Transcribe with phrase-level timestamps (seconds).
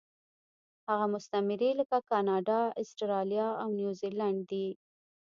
[0.89, 4.67] هغه مستعمرې لکه کاناډا، اسټرالیا او نیوزیلینډ دي.